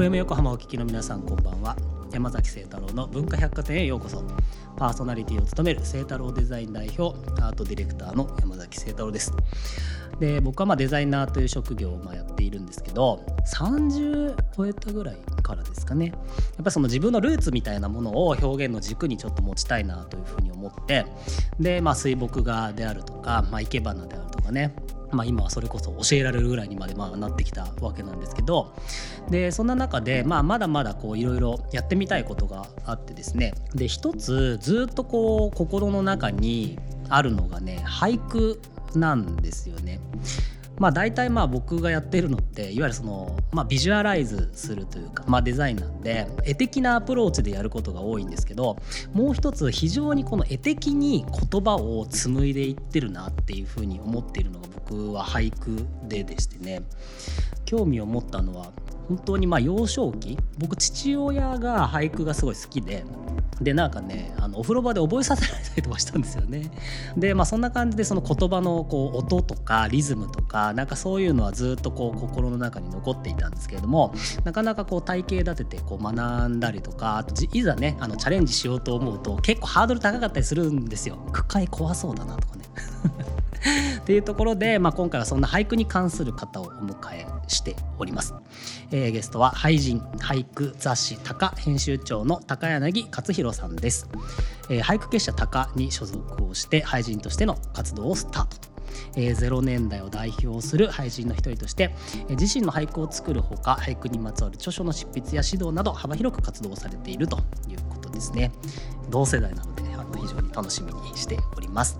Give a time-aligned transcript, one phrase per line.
[0.00, 1.76] FM 横浜お聞きの皆さんこんばんは。
[2.10, 4.24] 山崎清太郎の文化百貨店へようこそ。
[4.78, 9.30] パーソナリティを務める清太郎デザイン代表アートディレクターの山崎清太郎です。
[10.18, 16.06] で僕はまデザイナーという職業をまやっているんですけど30超えたぐらいからですかね。
[16.06, 16.12] や
[16.62, 21.04] っぱその自分のルーツみたいなものを表現の軸にちょっと持ちたいなというふうに思って
[21.58, 24.74] でまあ水墨画であるとか、まあ、生け花であるとかね
[25.12, 28.74] まあ、今はそれこそ教えられるぐらいにまでまあなってきたわけなんですけど
[29.28, 38.60] でそんな中で、まあ、まだまだいろいろやってみたいことがあってですねで一つずっとこう心の中にあるのがね俳句
[38.94, 40.00] なんですよね。
[40.80, 48.78] まあ、大体まあ僕がやってるのっていわゆるその、まあ、ビジュアライズするというか、まあ、デザインなんで絵的なアプローチでやることが多いんですけど
[49.12, 56.82] もう一つ非常にこの絵的に言葉を紡いでいってるなっていうふうに思っているのが僕は俳句ででしてね。
[57.70, 58.72] 興味を持ったのは
[59.10, 63.04] 本当にまあ幼少期僕父親が俳句がすごい好きで
[63.60, 66.70] でなんかねあのお風呂場で覚えさせられたりとかしたんですよね。
[67.16, 81.18] でまあそんな感じでその言葉のこう音とかリズムとかなんかそういうのはずっとこう心の中に残っていたんですけれどもなかなかこう体系立ててこう学んだりとかあといざねあのチャレンジしようと思うと結構ハードル高かったりするんですよ。
[81.32, 82.62] 句会怖そうだなとかね。
[84.00, 88.34] っていうところで、まあ、今回はそんな俳句に関する方をお迎えしております。
[88.90, 94.08] えー、ゲストは俳人俳句雑誌「高」編集長の高柳克弘さんです。
[94.68, 98.70] えー、俳句結社高に所属をして俳人としての活動をスタート。
[99.16, 101.94] えー、0年代を代表する俳人の一人として、
[102.28, 107.38] えー、自身の俳句を作るほか俳句にまつわる著書の執筆や指導など幅広く活動されていると
[107.68, 108.52] いうことですね
[109.10, 111.98] 同世代なのであの非常に楽しみにしております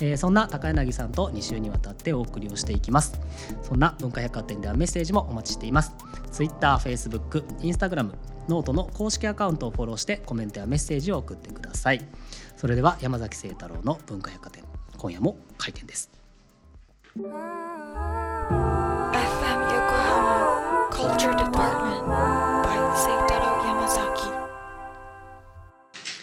[0.00, 3.18] えー、そんな高柳さんと2週にわたってお送りをしていきます。
[3.62, 5.92] そんな文化百貨店ではメッセージもお待ちしています。
[6.30, 8.12] Twitter、Facebook、Instagram
[8.48, 12.06] ノートの公式アカウントをフォローしてコメントやメッセージを送ってください。
[12.56, 14.64] それでは山崎清太郎の文化百貨店
[14.96, 16.10] 今夜も開店です。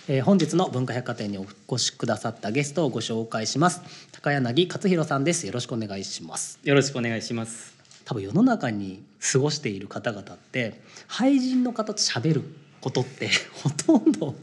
[0.09, 3.81] えー、本日の文化百貨店にお越しくださったゲストをご紹介します
[4.11, 7.73] 高柳克弘さんですよろしくお願いしますよろしくお願いします
[8.05, 12.43] 多分世の中に過ごしている方々って俳人の方と喋る
[12.81, 13.29] ことって
[13.63, 14.35] ほとんど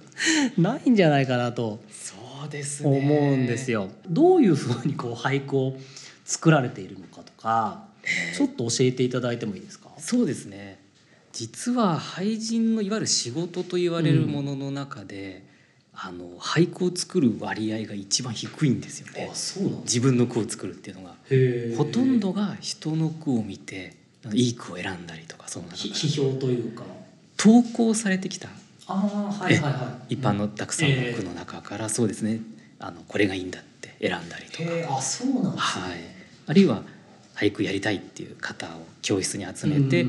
[0.57, 2.15] ないんじゃないかなとそ
[2.47, 3.91] うです思うんですよ。
[4.09, 5.77] どういうふうにこう俳句を
[6.25, 7.85] 作られているのかとか、
[8.35, 9.91] ちょっと教えていただいてもいいですか？
[9.99, 10.81] そうですね。
[11.35, 15.45] 実は俳人のいわゆる仕事と言われるものの中で、
[16.03, 19.31] あの俳句を作る割合が一番低いんですよね。
[19.83, 21.15] 自分の句を作るっていうのが。
[21.77, 23.97] ほとんどが人の句を見て
[24.33, 26.85] いい句を選んだりとかその批評というか。
[27.37, 28.49] 投稿されてきた。
[28.87, 32.41] あ、はいはいはい、一般のたくさんの句の中から、そうですね。
[32.79, 34.97] あのこれがいいんだって選んだりとか。
[34.97, 35.99] あそうなんです、ね、はい、
[36.47, 36.83] あるいは
[37.35, 38.71] 俳句やりたいっていう方を
[39.03, 40.07] 教室に集めて、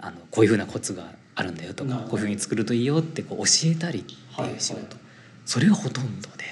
[0.00, 4.25] あのこういうふうなコツがあるんだよとかこういうふうに作るといいよってこう教えたりって
[4.58, 4.96] 仕事、はいはい、
[5.44, 6.44] それがほとんどで。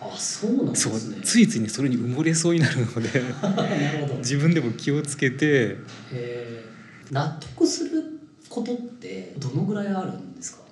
[0.00, 1.16] あそうなんですね。
[1.22, 3.22] ついついねそれに埋もれそうになるので。
[4.18, 5.78] 自分でも気をつけて。
[7.10, 8.02] 納得する
[8.48, 10.62] ことってどのぐらいあるんですか？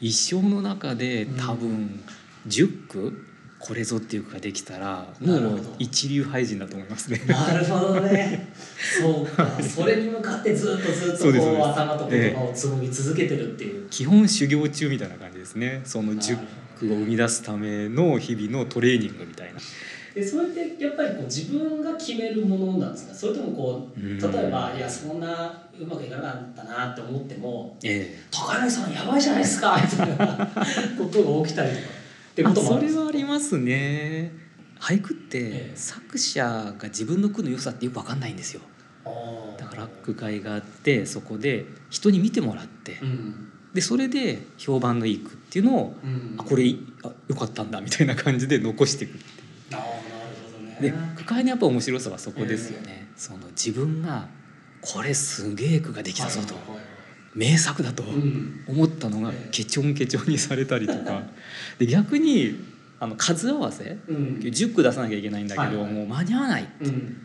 [0.00, 2.00] 一生の中で多分
[2.48, 3.26] 10句？
[3.58, 7.20] これぞっていうかできたらもう一流俳人だと思いますね。
[7.26, 8.48] なるほどね。
[9.02, 9.46] そうか。
[9.62, 13.86] それに向かってずっとずっとこう頭と言葉を紡ぎ続けてるっていう。
[13.90, 15.80] 基本修行中みたいな感じですね。
[15.84, 16.36] その十
[16.78, 19.60] 句を生み出すための日々のトレーニングみたいな。
[20.14, 23.14] でそれってやっぱりこう自分が決めるものなんですか？
[23.14, 30.26] それともこう例えば、いやそんなうまくいかなかったなって思っても「ええ、高柳さんやばいじゃないですか」みたいな
[30.98, 31.82] ことが起きたりとか。
[32.32, 34.32] ってこともそれはありますね。
[34.80, 38.62] 俳句って作者が自分の句の良さってよく分かんないんですよ。
[39.58, 46.74] だから句会があってそこで人に見てもらって、うん、でそれで評判のいい句っていうのを、うん、あこれ
[47.04, 49.44] あよかったんだみたいな感じで残していくっていう。
[49.72, 49.90] あなる
[50.44, 53.08] ほどね、で句会のやっぱ面白さはそこですよね。
[53.12, 54.28] えー、その自分が
[54.80, 56.90] これすげえ句ができたぞと、はいはいはい
[57.34, 58.02] 名作だと
[58.66, 61.22] 思ったのがケチョンケチョンにされたりとか。
[61.78, 62.56] で逆に
[62.98, 67.16] あの数合わせ、うん、10句出さなきゃいけないんだけど、はいはい、もう間に合わないって、うん、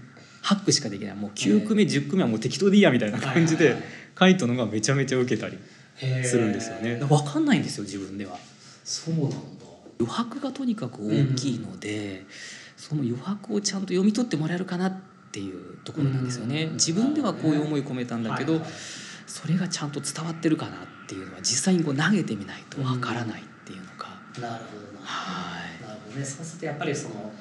[0.41, 1.15] 8句しかできない。
[1.15, 3.75] もう9句目10句目はもう適当でいいやみたいな感じで
[4.17, 5.57] 書いたのがめちゃめちゃ受けたり
[5.97, 6.95] するんですよね。
[6.95, 8.37] 分かんないんですよ自分では。
[8.83, 9.37] そうなんだ。
[9.99, 12.25] 余白がとにかく大きいので、うん、
[12.75, 14.93] その余白をちゃんと読み取ってもらえるかなっ
[15.31, 16.67] ていうところなんですよね。
[16.73, 18.71] 自分ではこういう思い込めたんだけど、はいはい。
[19.27, 25.05] それがちゃんと伝わってるかなっていうのは実際にこう投げてみないとわからないっていうのが、なるほどな。
[25.05, 25.81] はい。
[25.81, 26.25] なるほどね。
[26.25, 27.33] そうするとやっぱりその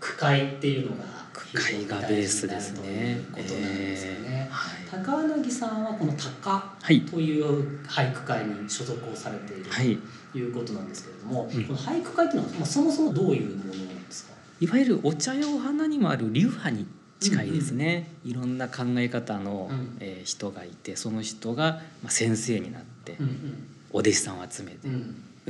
[0.00, 1.04] 句会っていうのが
[1.52, 3.20] 句会がベースですね。
[3.32, 5.04] ということなんですよね、えーはい。
[5.04, 7.00] 高柳さんはこの鷹はい。
[7.02, 9.98] という俳句会に所属をされているはい、
[10.32, 11.64] ということなんですけれども、うん。
[11.64, 14.32] この俳句会っていうのは、まあ、そもそもどういうものなんですか？
[14.60, 16.86] いわゆるお茶用花にもある流派に
[17.20, 19.96] 近いですね、いろんな考え方の、うん。
[20.00, 24.90] えー人がいてその人が、まあ、先生になって、うんお弟子さんを集めてう、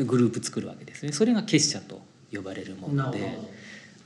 [0.02, 0.06] ん。
[0.06, 1.12] グループ作るわけですね。
[1.12, 2.02] それが結社と
[2.32, 3.38] 呼ばれるもので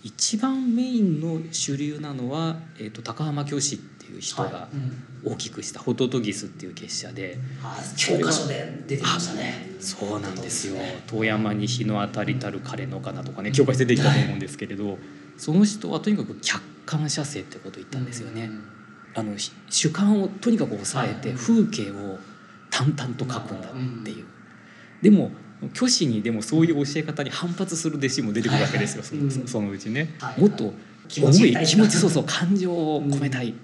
[0.06, 4.68] 一番メインの主流なのは、えー、と高浜教師っていう人ど、が
[5.24, 9.76] 大きくしたホトトギスっていう結社で、あ教科書で出てきましたね。
[9.80, 10.74] そうなんですよ。
[10.74, 14.96] ね「遠山に日の当たりたる枯れのかな」とかね教科書で出てきたと思うんですけれど
[15.36, 18.48] その人はとにかく客観写生ってことを言ったんですよね。
[19.12, 21.36] あのし主観をとにかく抑えてはい。
[21.36, 22.20] 風景を
[22.70, 24.24] 淡々と描くんだっていう。
[25.02, 25.32] でも
[25.74, 30.72] 虚子にでもそういう教え方に反発する弟子も出てくるわけですよ、はいはいうんそのそのうちね、はいもっと
[31.08, 31.66] 気持ち重い。
[31.66, 33.54] 気持ちそうそう感情を込めたい、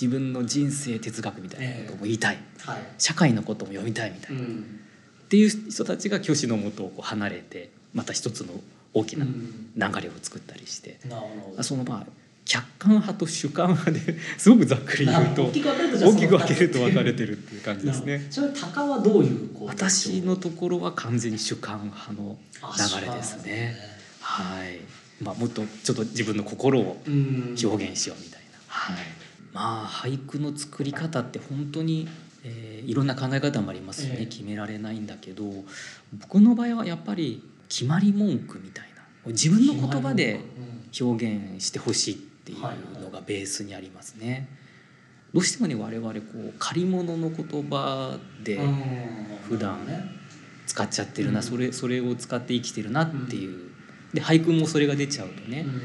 [0.00, 2.78] 自分の人生哲学みたいなことも言いたい、はい。
[2.98, 4.80] 社会のことも読みたいみたいな、っうん。
[5.28, 8.54] ていう人たちが虚子のもとをこう離れてまた一つの
[8.94, 11.62] 大きな流れを作ったりして、なるほど。
[11.62, 12.06] そのまあ
[12.46, 15.52] 客観派と主観派で すごくざっくり言うと大
[16.16, 18.26] きく分けると分かれてるっていう感じですね。
[18.30, 22.38] それ鷹はどういう私のところは完全に主観派の
[23.00, 23.76] 流れですね。
[24.20, 24.78] はい。
[25.22, 28.58] まあもっとちょっと自分の心をうん表現しようみたいな。
[28.68, 28.96] はい。
[29.52, 32.08] まあ俳句の作り方って本当に、
[32.44, 35.64] えーいろんな考え方もありますしね、ええ決められないんだけど
[36.12, 38.88] 僕の場合はやっぱり決まり文句みたい
[39.24, 40.40] な自分の言葉で
[41.00, 44.48] 表現してほしいっていうのがベースにありますね。
[45.34, 48.82] どうしてもね我々こう借り物の言葉でうん。
[49.48, 50.12] 普段ね。
[50.66, 51.42] 使っちゃってるな、うん。
[51.44, 53.70] それそれを使って生きてるなっていう、
[54.14, 55.80] で俳句もそれが出ちゃうとね、うん。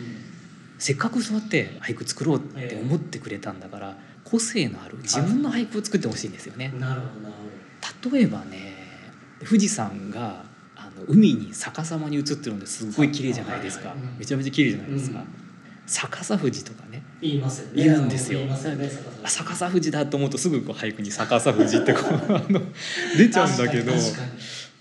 [0.79, 6.73] せっかくそうやって俳句作ろうって思ってくれたんだから、個性のある自分の俳句を作ってほしいんですよね。
[6.79, 7.35] なるほどなる
[8.11, 8.73] 例えばね
[9.45, 15.40] 富士山があの海に逆さまに映ってるのですごい綺麗じゃないですか、めちゃめちゃ綺麗じゃないですか、うん
[15.91, 17.03] 逆さ富士とかね。
[17.21, 17.83] 言いますよね。
[17.83, 18.39] 言うんですよ。
[18.39, 18.55] ね。
[19.23, 22.61] あ逆さ富士だと思うとすぐこう俳句に逆さ富士ってこうあの
[23.17, 23.93] 出ちゃうんだけど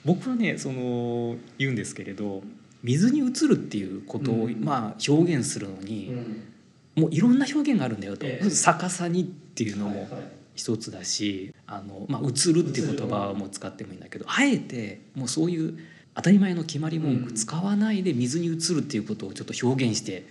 [0.04, 2.42] 僕はねその言うんですけれど
[2.82, 4.64] 水に映るっていうことを、うん。
[4.64, 7.02] まあ表現するのに、うん。
[7.02, 8.50] もういろんな表現があるんだよと、ええ。
[8.50, 10.22] 逆さにっていうのもはいはい。
[10.54, 15.78] 一つだし、あのまあ、映るっていう言葉も使ってもいいんだけどあえてもうそういう
[16.20, 20.26] 当たり前の決まり文句使わないで水に映るっていうことをちょっと表現して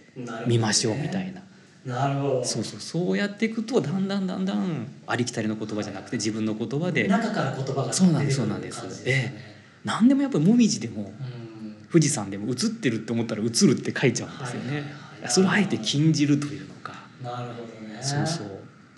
[0.45, 1.41] みましょうみたいな。
[1.83, 2.44] なるほど。
[2.45, 2.80] そうそう。
[2.80, 9.03] そうやっていくとだんだんだんだんありきたりの言葉じゃなくて自分の言葉で中から言葉がそうなんですそうなんです。
[9.07, 11.75] え何でもやっぱりもみじでもうん。
[11.91, 14.68] 富士山でも映ってるって思ったら映るって書いちゃうんですよね。
[14.69, 14.91] はいはい
[15.24, 15.31] はい。
[15.31, 16.94] それをあえて禁じるというのか。
[17.24, 17.97] なるほどね。
[18.00, 18.47] そうそう。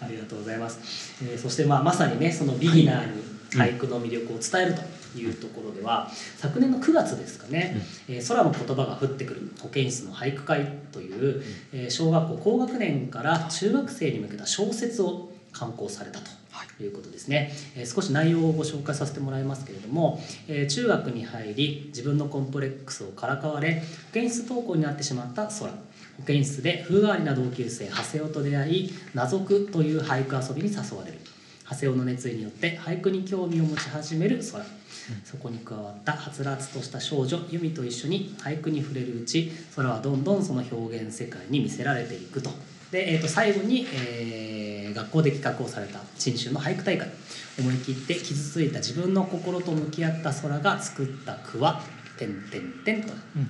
[0.02, 3.22] ありがとうございます、えーそしてまあまさにねそのビギナーに
[3.52, 4.82] 俳句の魅力を伝えると。
[4.82, 5.01] いう
[5.36, 16.26] ところでは、昨年の9月ですかね「えー空の言葉が降ってくる保健室の俳句会」という、えー小学校高学年から中学生に向けた小説を刊行されたと。
[16.78, 16.88] とい。
[16.88, 25.72] うことですね、えー少し内容をご紹介させてもらいますけれども、えー中学に入り自分のコンプレックスをからかわれ保健室登校になってしまった空。
[26.18, 31.20] 保健室で風変わりな同級生長谷雄と出会い「謎句」という俳句遊びに誘われる
[31.72, 34.64] 長谷雄の熱意によって俳句に興味を持ち始める空
[35.24, 42.52] そこに加わったはつらつとした少女由美と一緒に俳句に触れるうち空はどんどんその表現世界に見せられていくと。
[42.92, 47.10] で、えー、と最後に、えー学校で企画をされた新春の俳句大会
[47.60, 51.82] 思い切って傷ついた自分の心と向き合った空が作った句は
[52.18, 53.04] 「てんてんてん」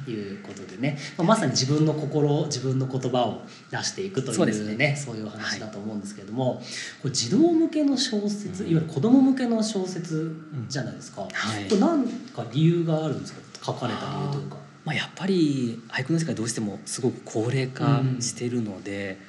[0.06, 3.41] ということでね、まあまさに自分の心を自分の言葉を
[3.72, 4.96] 出していくというそうですね。
[4.96, 6.62] そういうお話だと思うんですけれども、
[7.01, 10.36] これ児童向けの小説、いわゆる子供向けの小説
[10.68, 11.65] じゃないですか、はい。
[11.65, 13.41] これ何か理由があるんですか？
[13.68, 14.58] 書かれた理由というか。
[14.84, 19.20] まあ、やっぱり俳句の世界どうしてもすごく高齢化してるので、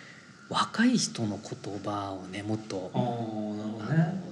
[0.48, 2.90] 若い人の言葉をねもっと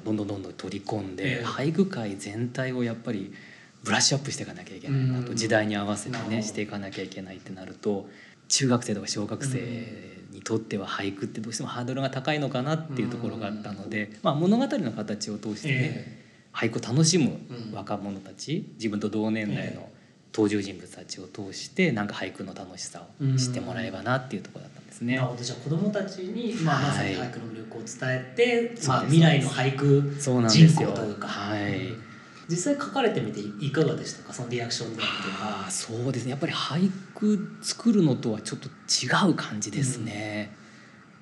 [0.04, 1.45] どんどんどんどん取り込んで、ええ。
[1.45, 3.35] 俳句界全体をやっぱり
[3.84, 5.37] ブラッシュアップしていかなきゃいけないなと、うん。
[5.37, 8.08] 時代に合わせてねしていかなきゃいけないってなると
[8.49, 17.72] 中学生とか小学生にとっては俳句ってどうしてもハードルが高いのかなっていうところがあったので、まあ、物語の形を通してね、え俳句を楽しむうん。
[17.72, 19.88] 若者たち自分と同年代の
[20.32, 25.16] 登場人物たちを通してなんか俳句の楽しさを知ってもらえばなっていうところだったんですね。
[25.16, 25.42] なるほど。
[25.42, 29.16] じゃあ子供たちに、まあ、まさに俳句の魅句を伝えて、まあ、そうです。
[29.16, 31.28] 未来の俳句そうなんです人よ口というか。
[31.28, 32.09] はい
[32.50, 34.33] 実際書かれてみていかがでしたか？
[34.33, 35.61] そのリアクションであるとか。
[35.62, 36.30] あーそうですね。
[36.33, 40.54] やっぱり俳句作るのとはちょっと違う感じですね、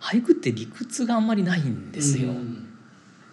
[0.01, 2.65] 俳句って理屈があんまりないんですよ、うん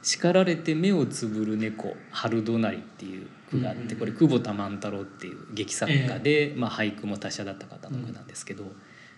[0.08, 8.72] 叱られて目をつぶる猫春隣っていう句があっうんてこれ久保田万太郎っていう劇作家で、まあ、俳句も達者だった方の句なんですけど、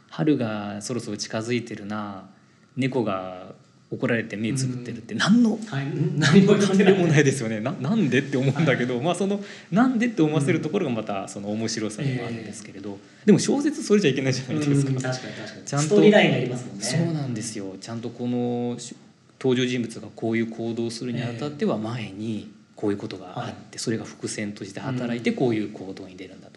[0.10, 2.30] 春がそろそろ近づいてるな
[2.78, 3.54] 猫が
[3.90, 5.86] 怒られて目つぶってるって何のはい、
[6.18, 6.78] 何も言ってない。
[6.78, 7.62] 関連もないですよね。
[7.62, 9.42] ななんでって思うんだけど、まあその
[9.72, 14.92] なんでって思わせるところがまたその面白さでもあるんですけれど、でも小説それじゃいけないじゃないですか。
[14.92, 14.96] うん。
[14.96, 15.66] 確かに確かに。
[15.66, 17.76] ちゃんとそうなんですよ。
[17.80, 18.96] ちゃんとこのし
[19.40, 26.57] 登場人物がこういう行動をするにあたっては前にこういうことがあって、それが伏線として働いてこういう行動に出るんだと。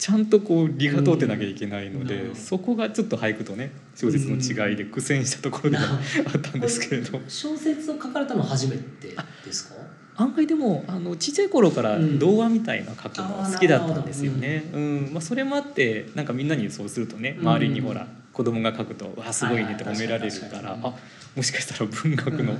[0.00, 2.34] ちゃんとこう理が通ってなきゃいけないので、うん。
[2.34, 5.82] そこがちょっと俳句とね小説の違いで苦戦したところでは
[6.34, 7.20] あったんですけれど。
[7.28, 9.14] 小説を書かれたのは初めて
[9.44, 9.74] ですか？
[10.16, 12.18] 案外でもあのちっちゃい頃からうん。
[12.18, 14.70] 童話みたいな書くのが好きだったんですよね。
[14.72, 15.10] うん。
[15.12, 17.48] まあ、それもあってなんかみんなにそうするとねうん。
[17.48, 20.94] 周りにほら子供が書くと「わあすごいね」って褒められるからあ
[21.36, 22.54] もしかしたら文学の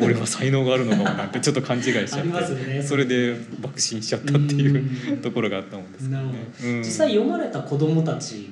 [0.00, 2.82] 俺は才能があるのかもなんてちょっと勘違いしちゃってね。
[2.82, 5.18] それで爆心しちゃったっていううん。
[5.18, 6.20] ところがあったもんですけど。
[6.22, 6.34] ね
[6.78, 8.50] 実際読まれた子供たち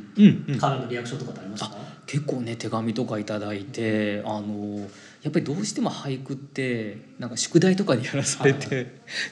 [0.61, 1.67] からのリアクションとかってありました？
[1.69, 1.77] か、
[2.07, 4.87] 結構ね手紙とかいただいてあの
[5.23, 8.87] やっぱりどうしても俳句ってなんか宿題とかでやらされて、はい。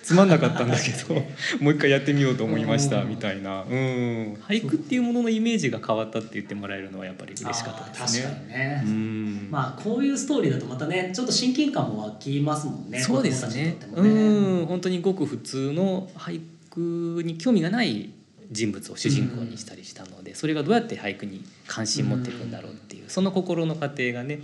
[0.05, 1.15] つまんなかったんだけど
[1.61, 3.09] もう一回やってみようと思いましたうん。
[3.09, 8.45] みたいな、うん、俳句っていうもののイメージが変わったって言ってもらえるのはやっぱり嬉しかったですあー確かね。
[8.47, 9.49] にね、うん。
[9.51, 13.65] まあこういうストーリーだとまたねちょっと親近感も湧きますもんねそうですね。
[13.65, 13.77] ね。
[13.97, 14.67] うん。
[14.67, 18.11] 本当にごく普通の俳句に興味がない
[18.53, 24.41] 人物を主人公にしたりしたので、それがどうやって俳句に関心持っていくんだろうっていう、その心の過程がね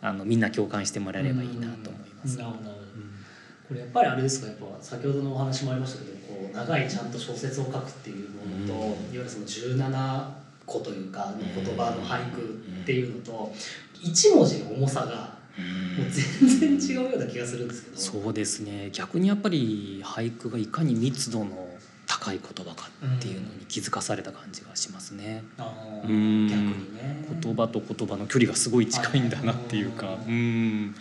[0.00, 2.38] あのみんな共感してもらえればいいなと思います。
[2.38, 4.46] これやっぱりあれですか？
[4.46, 8.80] やっぱ先ほどのお話もありましたけどこう長いちゃんと小説を書くっていうものと、うん。
[8.80, 10.28] いわゆるその17
[10.64, 12.40] 個というかの言葉の俳句
[12.82, 13.52] っていうのと
[14.00, 15.36] 一文字の重さが
[15.98, 17.96] もう全然違うような気がするんですけど。
[17.98, 18.88] そうですね。
[18.92, 21.67] 逆にやっぱり俳句がいかに密度の
[22.20, 25.44] 高い言葉かっていうのに気づかされた感じがしますね。
[25.56, 27.24] 逆にね。
[27.40, 30.94] 言葉と言葉の距離がすごい近いんだなっていうか、はいうん。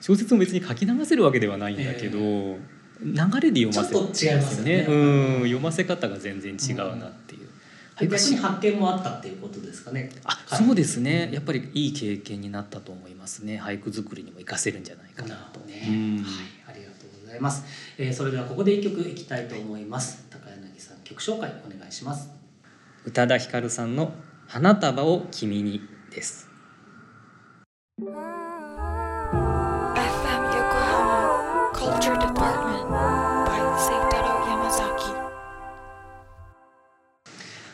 [0.00, 2.58] 小説も別に書き流せるわけではないんだけど、流
[3.40, 4.86] れで読ませちょっと違いますよね。
[4.88, 5.38] うん。
[5.42, 7.40] 読ませ方が全然違うなっていう。
[7.98, 10.10] で逆に発見もあったっていうことですかね。
[10.24, 10.64] あ、はい。
[10.64, 11.30] そうですね。
[11.32, 13.60] やっぱりいい経験になったと思いますね。
[13.60, 15.60] 俳句作りにも活かせるんじゃないかなと。
[15.60, 16.24] ね、うんはい、
[16.68, 17.64] ありがとうございます、
[17.98, 20.24] えーそれではここで一曲いきたいと思います。
[20.29, 20.29] 高柳さん
[21.10, 22.30] 曲紹介お願いします。
[23.04, 24.12] 宇多田ヒカルさんの
[24.46, 26.48] 花束を君にです。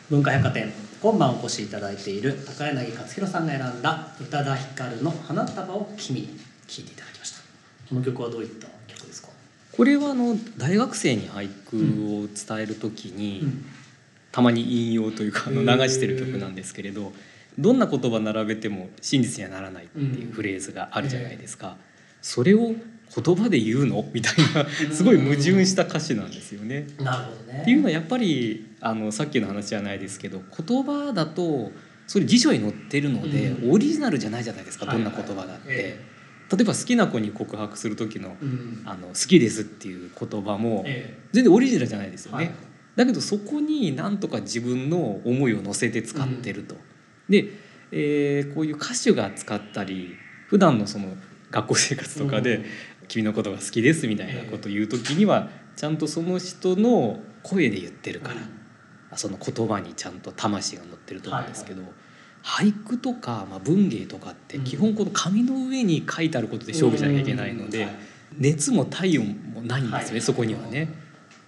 [0.09, 6.28] 文化百貨店今晩お越しいただいている高柳克弘さんが選んだ宇多田ヒカルの花束を君に
[6.69, 7.40] 聴いていただきました。
[7.88, 8.69] この曲はどういった
[9.76, 11.76] これはあの大学生に俳句
[12.16, 13.64] を伝えるときに、うん。
[14.33, 17.11] たまに引用というかあの流してる曲なんですけれど
[17.59, 21.78] どんな言葉並べても真実にはならないっていうフレーズがあるじゃないですか。
[22.21, 22.75] それを
[23.14, 24.04] 言葉で言うの？
[24.12, 26.87] みたいなすごい矛盾した歌詞なんですよね。
[27.00, 27.61] なるほどね。
[27.62, 31.73] っていうのはやっぱりあのさっきの話じゃないですけど言葉だと
[32.06, 33.73] それ辞書に載ってるので、うん。
[33.73, 35.99] オリジナルじゃないじゃないですか、はいどんな言葉だって。
[36.53, 42.45] え例えば好きな子に告白する時のうん「あの好きです」っていう言葉もえ全然オリジナルじゃないですよね。
[42.45, 42.55] はい。
[42.97, 46.76] だけどそこになんとか自分の思いを乗せて使ってると。
[47.29, 47.49] で、
[47.93, 50.15] えーこういう歌手が使ったり
[50.49, 51.17] 普段のその
[51.50, 52.65] 学校生活とかで、うん。
[53.09, 58.33] 君のことが好きです」みたいなことを言う時にはちゃんとその人の声で言ってるか
[59.11, 61.83] ら、その言葉にちゃんと魂が乗ってると思うんですけど、
[62.47, 64.65] 俳句とか、まあ、文芸とかってうん。
[64.65, 67.88] 基本この紙の上に書いてあることで勝負しなきゃいけないので、
[68.38, 70.21] 熱も体温もないんですよね、はい。
[70.21, 70.88] そこにはね。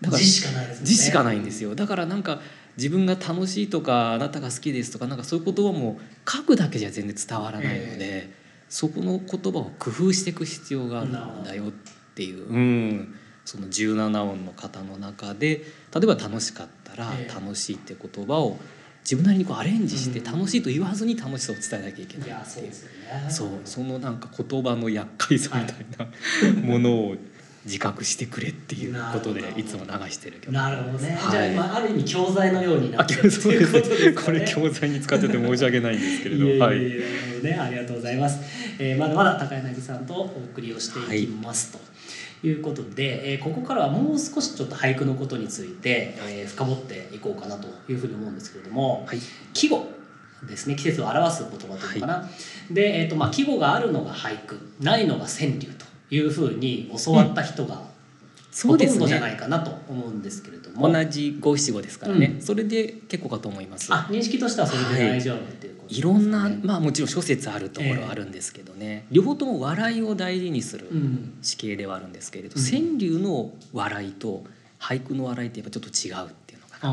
[0.00, 0.86] だから字しかないですね。
[0.86, 1.76] 字しかないんですよ。
[1.76, 2.40] だからなんか
[2.76, 8.30] 自分が楽しいとかあなたが好きですとかなんかそういう言葉も書くだけじゃ全然伝わらないので、
[8.68, 11.70] そこの言葉を工夫していく必要があるんだよっ
[12.14, 13.14] ていう、うん、
[13.44, 15.64] その17音の型の中で
[15.94, 17.34] 例えば楽しかったらええ。
[17.34, 18.58] 楽しいって言葉を
[19.08, 20.24] 自分なりにこうアレンジしてうん。
[20.38, 22.36] 楽しいと言わずに楽しさを伝えなきゃいけないっていう。
[22.42, 23.30] うそですよね。
[23.30, 27.16] そうそのなんか言葉の厄介さみたいなものを
[27.64, 29.64] 自覚してくれっていうことでい。
[29.64, 30.52] つも流してる曲。
[30.52, 31.30] なるほどね、はい。
[31.30, 34.40] じゃあ、まあ、ある意味教材のようになあってるっていうことですかね。
[34.40, 36.64] これ教材に使ってて申し訳ないんですけれど。
[36.64, 36.78] はい。
[36.78, 38.40] ね、ありがとうございます。
[38.78, 41.78] えーまだまだ高柳さんとお送りをしていきます、と。
[41.78, 41.80] い
[42.50, 49.18] うことで、えーここからはもう少しちょっと俳句のことについて、えー深掘っていこうかなというふうに思うんですけれども、はい。
[49.52, 49.86] 季語
[50.46, 52.30] ですね季節を表す言葉というのかな、
[52.70, 57.82] で、えーとまあ、季語があるのが俳句ないのが川柳というふうに教わった人が
[58.66, 62.42] ほとんどじゃないかなと思うんですけれども、同じ五七五ですからね、うん。
[62.42, 63.92] それで結構かと思います。
[63.92, 72.64] あ認識としてはそれで大丈夫っていういろんなまあもちろん諸説あるところはあるんですけどね、両方とも笑いを大事にするうん地形ではあるんですけれど、うん。
[72.64, 74.44] 川柳の笑いと
[74.78, 76.92] 俳句の笑いってやっぱちょっと違うっていうのかな、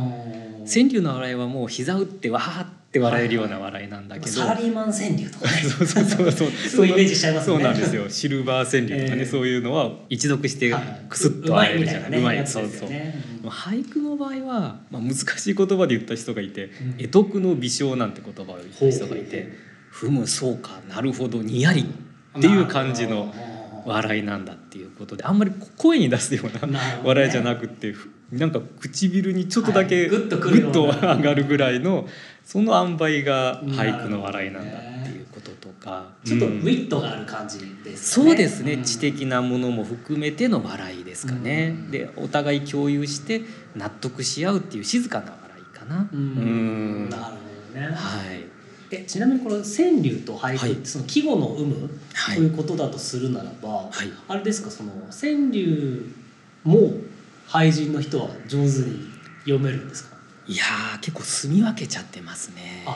[0.67, 5.51] 川柳の笑いはもう膝打ってわーって笑えるような笑いなんだけど、サラリーマン川柳とかね。
[5.63, 6.51] そうそうそうそう。
[6.69, 7.55] そうイメージしちゃいますね。
[7.55, 8.09] そうなんですよ。
[8.09, 9.25] シルバー川柳とかね、ええ。
[9.25, 11.05] そういうのは一読してはい。
[11.09, 12.47] クスッと笑えるじゃない、うまい。
[12.47, 13.23] そうそう、ですよね。
[13.41, 19.51] でも俳句の場合は、まあ、難しい言葉で言った人がいてうん「絵得の微笑」なんて言葉を言った人がいて
[19.91, 21.85] 「ふむそうかなるほどにやり」
[22.37, 23.33] っていう感じの
[23.85, 30.09] 笑いなんだっていうことであんまり声に出すような笑いじゃなくてふなんか唇にちょっとだけはい。
[30.09, 32.07] グッと上がるぐらいの
[32.43, 36.09] その塩梅が俳句の笑いなんだっていうこととか。
[36.23, 36.59] ちょっとウうん。
[36.61, 41.91] ィットがある感じですそうですね、ん知的なものも含めての笑いですかね、うん。
[41.91, 43.41] でお互い共有して
[43.75, 45.95] 納得し合うっていう静かな笑いかな。
[45.95, 46.19] なるほ
[47.73, 48.54] どね、はい
[48.91, 50.85] えちなみにこの川柳と俳句って、はい。
[50.85, 52.37] その季語の有無はい。
[52.37, 53.91] ということだとするならば、はい。
[54.27, 56.11] あれですかその川柳
[56.63, 56.91] も
[57.47, 58.99] 俳人の人は上手に
[59.41, 60.15] 読めるんですか？
[60.47, 62.83] いやー結構住み分けちゃってますね。
[62.85, 62.91] あ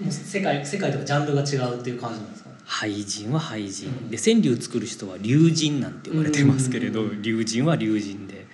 [0.00, 2.50] もう世界世界とかジャンルが違うっていう感じなんですか？
[2.64, 4.10] 俳人は俳人、うん。
[4.10, 7.22] で川柳作る人は龍神なんて呼ばれてますけれど、うん。
[7.22, 8.46] 龍神は龍神で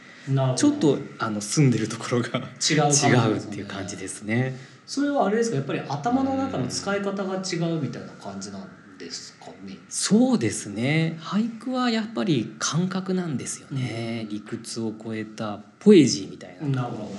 [0.57, 2.29] ちょっとあの住んでるところが
[2.61, 5.57] 違う感じ 違うっていう感じですねそれはあれですか？
[5.57, 9.77] やっぱり頭の中の使い方が違うみたいな感じなんですかね？
[9.91, 11.19] そうですね。
[11.21, 17.11] 俳句はやっぱり感覚なんですよね、理屈を超えたポエジーみたいななるほど、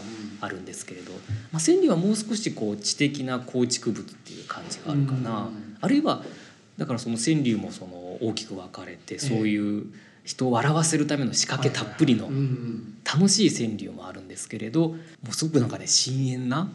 [0.41, 1.11] あるんですけれど、
[1.51, 5.77] まあ、川柳はもう少しこう知的な構築物っていう感じがあるかな、うん。
[5.79, 6.23] あるいは
[6.77, 9.19] だからその川柳もその大きく分かれてえ。
[9.19, 9.85] そういう
[10.29, 12.29] 人を笑わせるための仕掛けたっぷりの
[13.03, 14.95] 楽しい川柳もあるんですけれども
[15.31, 16.69] うすごくなんかね深遠な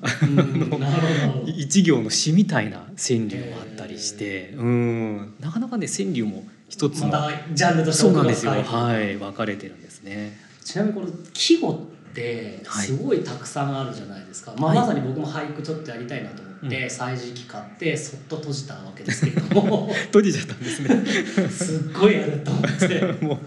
[1.47, 5.35] 一行の詩みたいな川柳もあったりして、うん。
[5.39, 7.13] なかなかね川柳も一つの、
[7.53, 8.51] ジャンルとしてそうなんですよ。
[8.51, 10.37] はい分かれてるんですね。
[10.65, 11.71] ちなみにこの季語
[12.11, 12.87] ってはい。
[12.87, 14.79] すごいたくさんあるじゃないですか、まあ、はい。
[14.79, 16.91] まさに僕も俳句ちょっとやりたいなと思ってうん。
[16.91, 19.93] 歳時期買ってそっと閉じたわけですけれども。
[20.07, 21.05] 閉じちゃったんですね。
[21.51, 23.03] すっごいやると思って。
[23.25, 23.39] もう。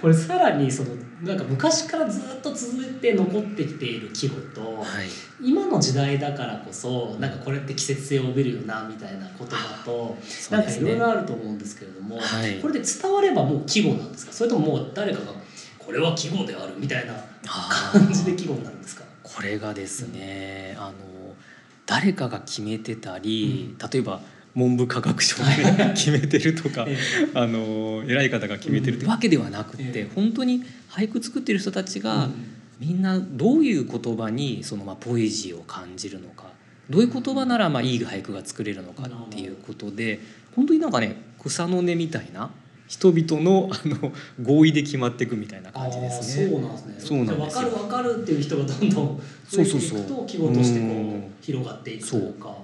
[0.00, 0.90] これさらにその
[1.22, 5.06] なんか昔からずっと続いて残ってきている季語とはい。
[5.42, 10.16] 今の時代だからこそなんかこれって季節性を帯びるよなみたいな言葉と
[10.50, 12.54] なんかいろいろあると思うんですけれども、はい。
[12.60, 14.32] これで伝わればもう季語なんですか？
[14.32, 15.26] それとももう誰かが
[15.78, 17.12] これは季語であるみたいな
[17.92, 19.04] 感じで季語になるんですか？
[19.22, 20.92] これがですね、あの
[21.90, 24.20] 誰かが決めてたり、例えば
[24.54, 26.96] 文部科学省がね 決めてるとかえ
[27.34, 30.10] あの偉い方が決めてるってわけではなくって、ええ。
[30.14, 32.34] 本当に俳句作ってる人たちえが、うん。
[32.78, 36.44] みんなどういう言葉にそのまあポエジーを感じるのか
[36.88, 40.20] どういう言葉ならまあいい俳句が作れるのかっていうことで
[40.54, 42.50] 本当になんかね草の根みたいな
[42.90, 46.48] 人々のあの合意で決まっていくみたいな感じですね。
[46.48, 46.94] そうなんですね。
[46.98, 47.60] そうなんですよ。
[47.60, 49.16] じゃあ分かる分かるっていう人がどんどん
[49.48, 50.18] 増えていくそうそうそう。
[50.18, 52.56] と季語としてこう広がっていくというか。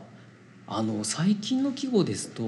[0.67, 2.43] あの最近の季語ですと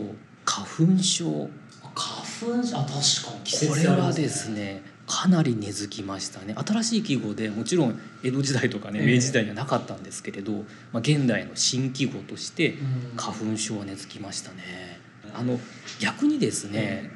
[0.45, 1.49] 花粉症。
[1.85, 2.79] あ花粉症？
[2.79, 6.57] あ確かに季節これはですねかなり根付きましたね。
[6.59, 9.07] 新しい季語でもちろん江戸時代とかねええ。
[9.07, 10.65] 明治時代にはなかったんですけれど、ま
[10.95, 12.75] あ、現代の新季語としてう
[13.15, 13.17] ん。
[13.17, 14.99] 花粉症は根付きましたね。
[15.33, 15.61] あの
[16.01, 17.13] 逆にですね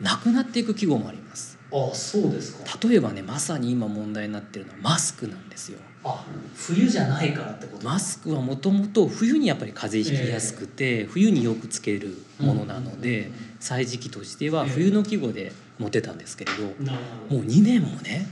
[0.00, 1.58] なくなっていく季語もあります。
[1.70, 2.78] あそうですか。
[2.88, 5.78] 例えばねまさに今問題になってるのはマスクなんですよ。
[6.04, 7.84] あ冬じゃないからってこと？
[7.84, 13.30] マスクはもともと冬にやっぱり風邪ひきやすくて、冬によくつけるものなので、
[13.60, 17.40] 歳時期としては冬の季語で持てたんですけれど、なるほど。
[17.40, 18.26] もう2年もね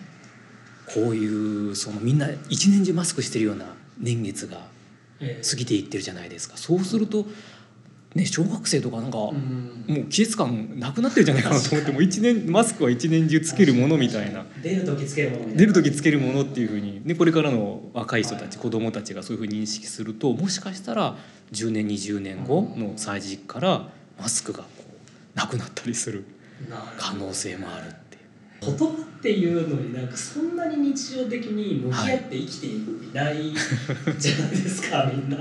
[0.87, 3.67] こういうそのみんな一年中マスクしてるような
[3.99, 4.59] 年月が
[5.19, 5.45] ええ。
[5.45, 6.57] 過ぎていってるじゃないですか。
[6.57, 7.27] そうすると、
[8.17, 9.77] ね、小学生とかなんか、うん。
[9.87, 14.45] もう季節感なくなってるんじゃないかなと思ってもう一年マスクは一年中つけるものみたいな。
[14.61, 21.17] 出る時つけるもの出る時つけるものっていうふうに、ね、これからの若い人たち子供たちがそういうふうに認識するともしかしたら
[21.53, 26.25] 10年20年後の歳時からマスクがこうなくなったりする
[26.99, 28.06] 可能性もあるっていう。
[28.61, 33.53] 言葉っていうのになんかそんなに日常的に向き合って生きていない
[34.19, 35.37] じゃないですか、 みんな。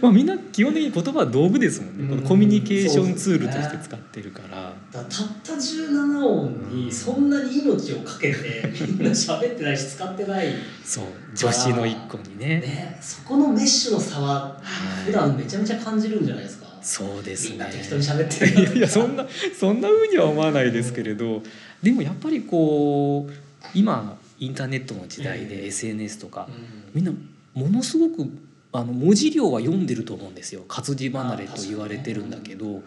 [0.00, 2.08] まあ、みんな基本的に言葉は道具ですもんね、うん。
[2.08, 4.48] このコミュニケーションツールとして使ってるから。
[4.48, 10.54] だからたった17音にそんなに命をかけてみんな喋ってないし使ってない、
[10.84, 11.04] そう。
[11.34, 12.46] 女子の一個にね。
[12.60, 14.60] ね、そこのメッシュの差はは
[15.02, 15.06] い。
[15.06, 16.68] 普段めちゃめちゃ感じるんじゃないですか。
[16.82, 17.50] そうですね。
[17.50, 19.26] みんな適当に喋ってるいやいやそんな
[19.58, 21.42] そんな風には思わないですけれど
[21.82, 23.32] でもやっぱりこう
[23.74, 26.78] 今インターネットの時代えで SNS とかうん。
[26.94, 27.12] みんな
[27.54, 28.30] ものすごく
[28.72, 30.64] あの文字量は読んでると思うんですよ。
[30.68, 32.82] 活字離れと言われてるんだけど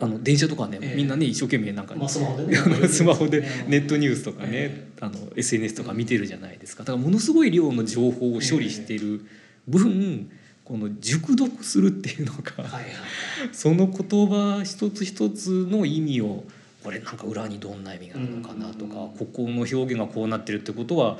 [0.00, 0.96] あの電車とかねええ。
[0.96, 2.58] みんなね一生懸命なんかまあスマホでね。
[2.58, 6.84] あ のスマホでネットニュースとかね、えあの SNS とか見てるじゃないですか。
[6.84, 9.22] だからものすごい量の情報を処理してる
[9.66, 10.30] 分
[10.64, 12.92] この熟読するっていうのが、はいはいはい。
[13.52, 16.44] その言葉一つ一つの意味を
[16.82, 21.16] これなんか裏にどんな意味があるのかなとか、うんここの表現がこうなってるってことは、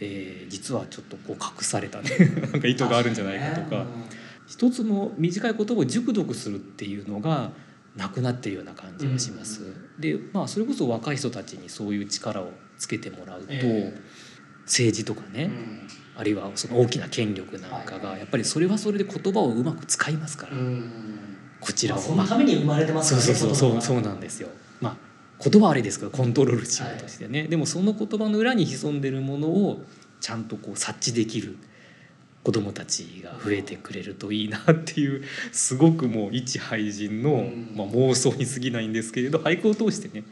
[0.00, 2.10] えー実はちょっとこう隠されたね。
[2.52, 3.86] なんか意図があるんじゃないかとか。
[4.46, 7.52] 一つの短い言葉を熟読するっていうのが
[7.96, 9.62] なくなってるような感じがします。
[9.98, 13.94] でまあそれこそ若い人たちにそういう力をつけてもらうと、え
[14.64, 15.88] 政治とかね、うん。
[16.14, 20.90] あるいはその大きな権力なんかがやっぱりそれはそれで言葉をうまく使いますから、うん。
[21.60, 24.48] こちらを、まあそのために生まれてますそうそうそうそうそううなんですよ。
[25.42, 29.82] まあ言葉はあれですけどコントロールしようとしてね、でもその言葉の裏に潜んでるものを
[30.20, 31.56] ちゃんとこう察知できる
[32.44, 37.72] 子供たちが増えてくれるといいなっていうすごくもう一俳人の、うん。
[37.74, 40.24] まあ、妄想に過ぎないんですけれど俳句を通してね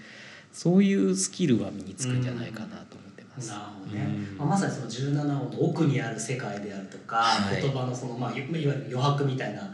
[0.53, 3.51] そういうスキルは身につくんじゃないかなと思ます。
[3.51, 4.39] なるほどね、うん。
[4.39, 7.63] まあ、まさにその17音の奥にある世界であるとか、はい。
[7.63, 9.67] 言葉のその、まあ、いいわゆる余白みたいなこ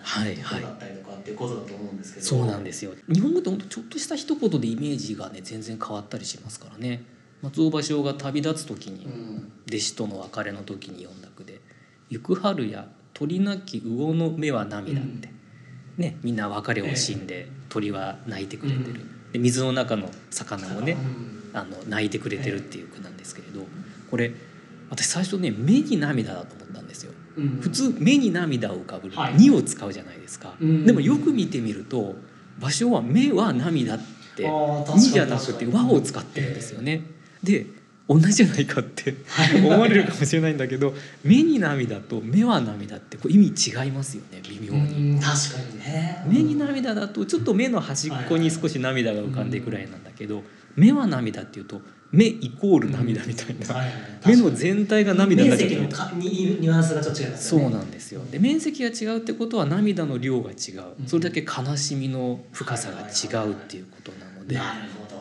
[0.55, 2.93] ろだったりとかっていうことだと思うんですけど、そうなんですよ。
[3.13, 7.05] 日本語って本当ちょっとした一言でイメージがね全然変わったりしますからね。
[7.43, 9.53] 松尾芭蕉が旅立つ時にうん。
[9.69, 11.61] 弟子との別れの時に読んだ句で
[12.09, 15.29] 「行く春や鳥なき魚の目は涙」って、
[15.97, 19.01] ね、みんな別れを惜しんで鳥は泣いてくれてる、
[19.33, 23.67] で水の中の魚もねうんあの泣いてくれてるっていう句なんですけれど
[24.11, 24.33] これ
[24.91, 27.13] 私最初ね目に涙だと思ったんですよ。
[27.37, 32.17] うん普通目に涙を浮かぶはい「に」を使うじゃないですか、うんでもよく見てみると
[32.59, 34.01] 場所は「目は涙」っ
[34.37, 37.03] てあー「確かにに」じゃなくて「和」を使ってるんですよね。
[37.43, 37.67] で
[38.09, 39.17] 同じじゃないかって
[39.57, 45.15] 思われるかもしれないんだけど「目に涙」と「目は涙」ってこう意味違いますよね微妙に。
[45.15, 46.25] うん確かにね。
[46.29, 50.45] 目に涙だとちょっと目の端っこに少し涙が浮かんでくらいなんだけど
[50.77, 51.81] 目は涙っていうと
[52.13, 53.83] 目イコール涙みたいな。
[54.25, 56.19] 目の全体が涙になっちゃってる面積の
[56.61, 57.65] ニュアンスがちょっと違いますよね。
[57.65, 58.23] そうなんですよ。
[58.31, 60.83] で面積が違うってことは涙の量が違う。
[61.01, 61.07] うん。
[61.07, 65.17] それだけ悲しみの深さが違うっていうことなのでなるほど。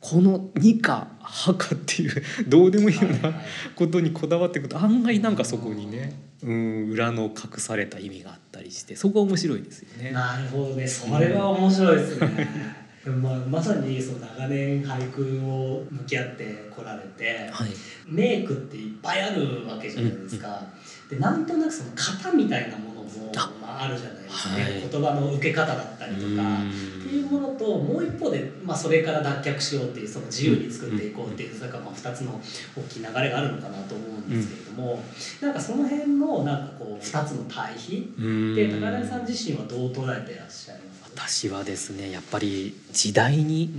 [0.00, 3.34] この「二か「はか」っていう どうでもいいような
[3.74, 10.12] ことにこだわっていくと案外なんかそこにねうん裏の隠された意味があったりしてそこが面白いですよね。
[10.12, 10.86] なるほどね。
[10.86, 17.70] それは面白いですねでもまあ、まさにその長年俳句を向き合ってこられてはい、
[18.06, 20.62] メイクっていっぱいあるわけじゃないですか、
[21.08, 24.72] でなんとなくその型みたいなものもあまあ、あるじゃないですか、ねはい。
[24.90, 26.26] 言葉の受け方だったりとか。
[26.28, 32.38] っていうものともう一方で、まあ、それから脱却しようっていうその自由に作っていこうっていうそれからまあ2つの
[32.76, 35.02] 大きい流れがあるのかなと思うんですけれども、
[35.40, 38.54] なんかその辺のなんかこう2つの対比うん。
[38.54, 40.87] で高田さん自身はどう捉えていらっしゃいます
[41.18, 43.72] 私はですねやっぱり時代に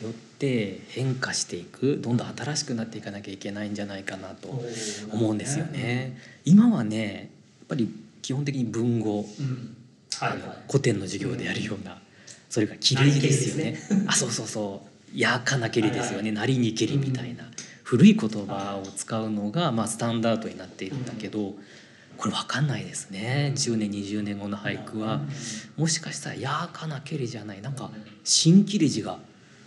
[0.00, 4.62] よって変化していくどんどん新しくなっていかなきゃいけないんじゃないかなと
[5.10, 6.16] 思うんですよね。
[6.44, 7.30] 今はね
[7.60, 7.88] やっぱり
[8.22, 9.26] 基本的に文語、
[10.68, 12.00] 古典の授業でやるような、
[12.48, 13.78] それから切りですよね。
[14.06, 14.82] あそうそうそ
[15.14, 15.18] う。
[15.18, 17.44] やかなけりですよね、なりにけりみたいな、
[17.82, 21.54] 古い言葉を使うのが、まあ、スタンダードになっているんだけど、
[22.16, 23.52] これ分かんないですね。
[23.54, 25.20] 10年20年後の俳句は。
[25.76, 27.90] もしかしたら「やーかなけり」じゃないなんか
[28.22, 29.18] 新切れ字が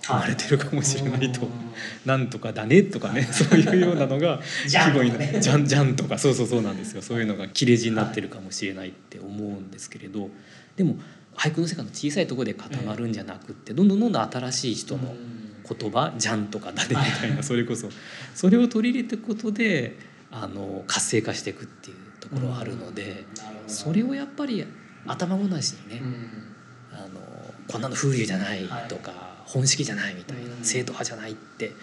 [0.04, 1.48] 生まれてるかもしれないと
[2.06, 3.24] 「なんとかだね」とかね。
[3.32, 6.18] そういうようなのがじゃん季語にじゃんじゃんとか。
[6.18, 7.02] そうそうそうなんですよ。
[7.02, 10.30] そういうのが切れ字になってるかもしれないって思うんですけれど。
[10.76, 10.98] でも
[11.36, 15.16] 俳句の世界の小さいところで固まるんじゃなくってどんどんどんどん新しい人の
[15.70, 17.44] 言葉「じゃん」とか「だね」みたいな。
[17.44, 17.90] それこそ。
[18.34, 19.98] それを取り入れていくことで
[20.32, 21.98] あの活性化していくっていう
[22.30, 23.26] ところはあるので
[23.68, 24.66] それをやっぱり
[25.06, 26.02] 頭ごなしにね
[26.92, 27.20] あの
[27.68, 29.12] こんなの風流じゃないとか、
[29.46, 30.63] 本式じゃないみたいな、うん。
[30.63, 31.74] 正統派じゃないって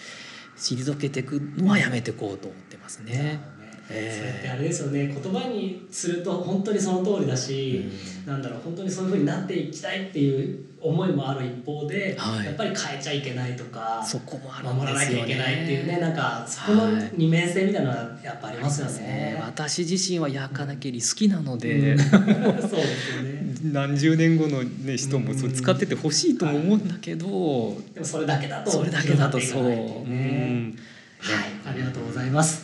[0.57, 3.40] 退けていくのはやめていこうと思ってますね。
[3.90, 7.90] えそうやってあれですよね言葉にすると本当にその通りだし、
[8.26, 12.46] なんだろう本当にそういう風になっていきたいっていう思いもある一方で、はい。
[12.46, 15.26] やっぱり変えちゃいけないとかそこもあるん守らなですよね。
[15.26, 17.10] きゃいけないっていうねなんかそこのはい。
[17.16, 18.92] 二面性みたいなのはやっぱありますよね。
[19.00, 21.98] ね私自身は焼かなきゃり好きなので、うん。
[22.04, 23.54] そうですよね。
[23.72, 30.04] 何十年後の、ね、人もそれ使っててほしいとも思うんだけど、でもそれだけだとそれだけだとそうね。
[30.06, 30.78] うん。
[31.18, 32.63] はい、ありがとうございます。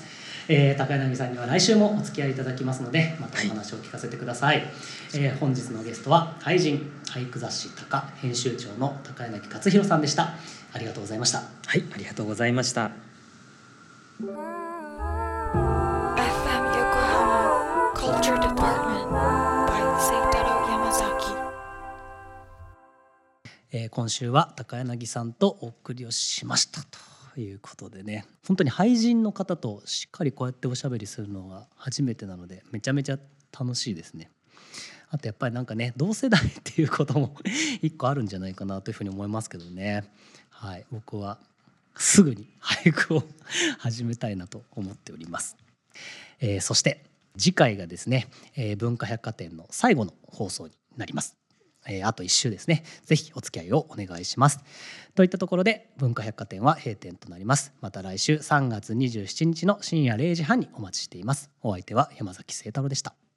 [0.52, 4.64] えー、高柳さんには来週もお付き合いいただきますのでまたお話を聞かせてください、
[5.14, 10.34] えー本日のゲストは俳人俳句雑誌「高」編集長の高柳克弘さんでした。
[10.72, 11.38] ありがとうございました。
[11.38, 11.44] は
[11.76, 12.90] いありがとうございました.
[23.72, 33.18] えー今週は高柳さんとお送りをしましたということでね本当に俳人の方としっかりこうやっておしゃべりするのが初めてなのでめちゃめちゃ
[33.58, 34.30] 楽しいですね。
[35.10, 37.36] あとやっぱりなんかね同世代っていうことも
[37.82, 40.04] 一個あるんじゃないかなというふうに思いますけどね。
[40.50, 41.38] はい、僕は
[41.96, 43.24] すぐに俳句を
[43.78, 45.56] 始めたいなと思っております。
[46.38, 47.04] えーそして
[47.36, 51.39] 次回がですね、えー文化百貨店の最後の放送になります。
[51.86, 52.84] えーあと1週ですね。
[53.04, 54.60] ぜひお付き合いをお願いします。
[55.14, 57.72] といったところで文化百貨店は閉店となります。
[57.80, 61.50] また来週3月27日の深夜0時半にお待ちしています。
[61.62, 63.29] お相手は山崎清太郎でした。